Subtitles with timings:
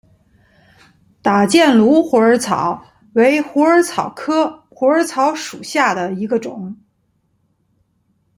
[1.21, 6.75] 打箭炉虎耳草为虎耳草科虎耳草属下的一个种。